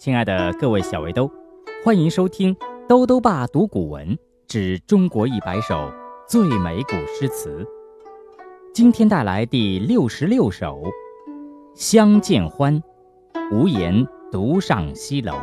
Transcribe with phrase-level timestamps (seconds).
[0.00, 1.30] 亲爱的各位小围兜，
[1.84, 2.56] 欢迎收听
[2.88, 5.92] 兜兜爸读古文之中国一百首
[6.26, 7.62] 最美古诗词。
[8.72, 10.80] 今天带来第六十六首
[11.74, 12.80] 《相见欢》，
[13.52, 14.02] 无言
[14.32, 15.34] 独上西楼。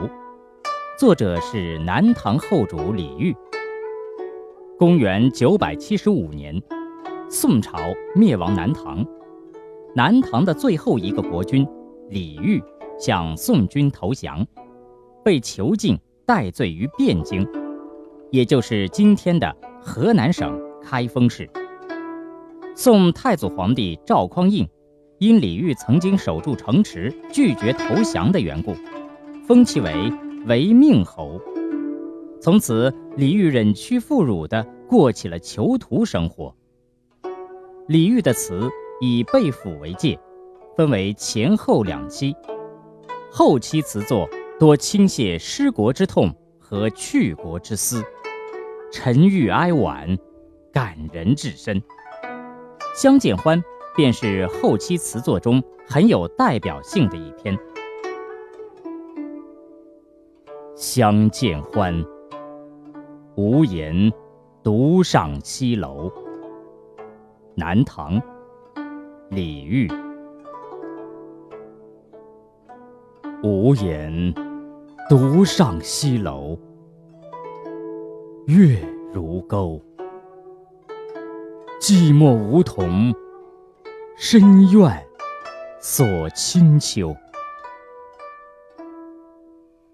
[0.97, 3.35] 作者是南唐后主李煜。
[4.79, 6.59] 公元九百七十五年，
[7.29, 7.77] 宋朝
[8.15, 9.05] 灭亡南唐，
[9.93, 11.63] 南唐的最后一个国君
[12.09, 12.59] 李煜。
[12.99, 14.45] 向宋军投降，
[15.23, 17.47] 被囚禁戴罪于汴京，
[18.31, 21.49] 也就是今天的河南省开封市。
[22.75, 24.67] 宋太祖皇帝赵匡胤
[25.19, 28.75] 因李煜曾经守住城池，拒绝投降的缘故，
[29.47, 30.11] 封其为
[30.45, 31.41] 违命侯。
[32.39, 36.55] 从此，李煜忍屈负辱地过起了囚徒生活。
[37.87, 38.69] 李煜的词
[39.01, 40.19] 以被俘为界，
[40.75, 42.35] 分为前后两期。
[43.37, 44.27] 后期词作
[44.59, 48.03] 多倾泻失国之痛和去国之思，
[48.91, 50.17] 沉郁哀婉，
[50.73, 51.79] 感人至深。
[52.95, 53.61] 《相见欢》
[53.95, 57.55] 便是后期词作中很有代表性的一篇。
[60.75, 61.93] 《相见欢》，
[63.35, 64.11] 无言
[64.63, 66.11] 独上西楼。
[67.53, 68.19] 南唐，
[69.29, 70.06] 李煜。
[73.43, 74.33] 无言
[75.07, 76.57] 独上西楼，
[78.47, 78.79] 月
[79.13, 79.79] 如钩。
[81.79, 83.13] 寂寞梧桐
[84.17, 85.05] 深院
[85.79, 87.15] 锁清秋，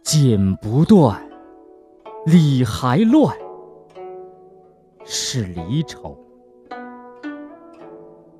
[0.01, 1.21] 剪不断，
[2.25, 3.37] 理还乱，
[5.03, 6.17] 是离愁。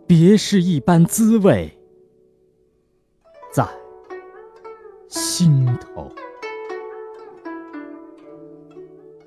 [0.08, 1.78] 别是一般滋味，
[3.52, 3.68] 在。
[5.36, 6.12] 心头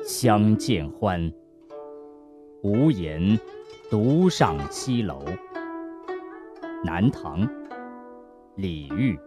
[0.04, 1.32] 相见欢，
[2.62, 3.36] 无言
[3.90, 5.24] 独上西楼。
[6.84, 7.40] 南唐，
[8.54, 9.18] 李煜。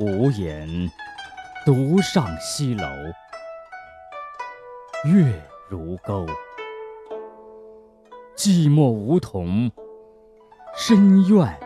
[0.00, 0.66] 无言
[1.66, 2.86] 独上西楼，
[5.12, 6.24] 月如钩。
[8.34, 9.70] 寂寞梧桐
[10.74, 11.65] 深院。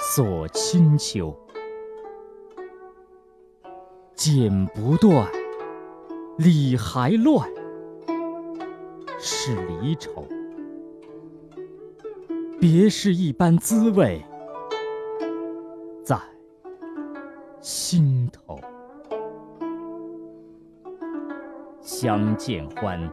[0.00, 1.36] 锁清秋，
[4.14, 5.28] 剪不断，
[6.38, 7.50] 理还乱，
[9.18, 10.24] 是离愁。
[12.60, 14.24] 别是一般滋味，
[16.04, 16.16] 在
[17.60, 18.58] 心头。
[21.80, 23.10] 相见欢，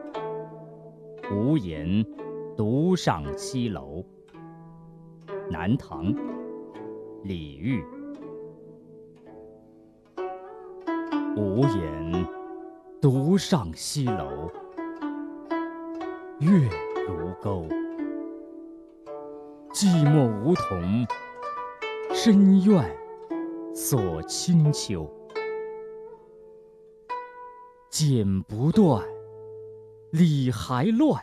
[1.31, 2.05] 无言
[2.55, 4.05] 独上西楼。
[5.49, 6.13] 南唐。
[7.27, 7.83] 李煜，
[11.35, 12.27] 无言
[13.01, 14.47] 独上西楼，
[16.39, 16.69] 月
[17.07, 17.67] 如钩。
[19.73, 21.07] 寂寞梧桐
[22.13, 22.95] 深院
[23.73, 25.11] 锁清秋，
[27.89, 29.03] 剪不断，
[30.11, 31.19] 理还乱，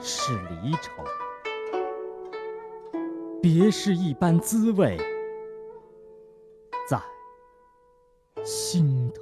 [0.00, 0.32] 是
[0.62, 0.90] 离愁。
[3.42, 4.96] 别是一般滋味，
[6.88, 7.02] 在
[8.44, 9.21] 心头。